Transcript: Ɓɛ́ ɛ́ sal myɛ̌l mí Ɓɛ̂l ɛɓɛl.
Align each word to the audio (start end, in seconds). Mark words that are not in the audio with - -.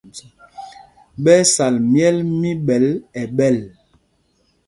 Ɓɛ́ 1.23 1.37
ɛ́ 1.41 1.47
sal 1.53 1.75
myɛ̌l 1.91 2.17
mí 2.39 2.51
Ɓɛ̂l 2.65 2.85
ɛɓɛl. 3.21 3.57